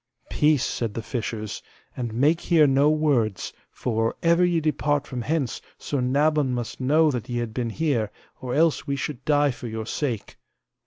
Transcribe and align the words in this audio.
Peace, 0.31 0.65
said 0.65 0.95
the 0.95 1.03
fishers, 1.03 1.61
and 1.95 2.11
make 2.11 2.41
here 2.41 2.65
no 2.65 2.89
words, 2.89 3.53
for 3.69 4.05
or 4.05 4.15
ever 4.23 4.43
ye 4.43 4.59
depart 4.59 5.05
from 5.05 5.21
hence 5.21 5.61
Sir 5.77 6.01
Nabon 6.01 6.53
must 6.55 6.81
know 6.81 7.11
that 7.11 7.29
ye 7.29 7.37
have 7.37 7.53
been 7.53 7.69
here, 7.69 8.09
or 8.41 8.55
else 8.55 8.87
we 8.87 8.95
should 8.95 9.23
die 9.25 9.51
for 9.51 9.67
your 9.67 9.85
sake. 9.85 10.37